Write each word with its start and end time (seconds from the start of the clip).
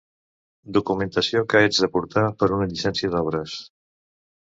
Documentació 0.77 1.43
que 1.53 1.61
haig 1.61 1.81
de 1.85 1.91
portar 1.99 2.25
per 2.43 2.53
una 2.59 2.71
llicència 2.75 3.15
d'obres. 3.17 3.63